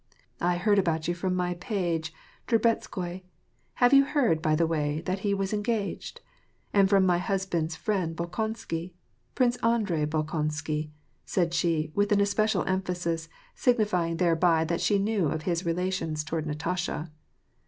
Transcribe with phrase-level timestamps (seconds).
[0.01, 0.03] ^'
[0.43, 2.11] I heaxd about you from my' page,'
[2.47, 3.21] Drubetskoi.—
[3.83, 6.21] Have you heard, by the way, that he was engaged?—
[6.73, 8.93] and from my husband's friend Bolkon sky.
[9.35, 10.89] Prince Andrei Bolkonsky,"
[11.23, 16.47] said she, with especial em phasis, signifying thereby that she knew of his relations toward
[16.47, 17.11] Natasha.